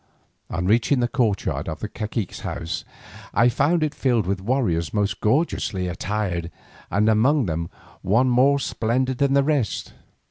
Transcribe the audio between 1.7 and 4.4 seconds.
the cacique's house, I found it filled